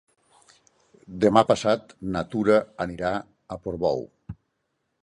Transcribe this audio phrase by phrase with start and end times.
[1.25, 3.13] Demà passat na Tura anirà
[3.57, 4.05] a Portbou.